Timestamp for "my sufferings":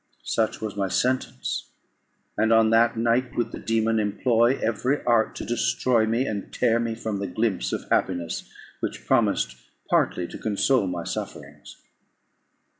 10.87-11.83